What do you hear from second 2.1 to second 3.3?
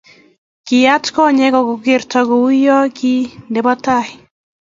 kouyo ki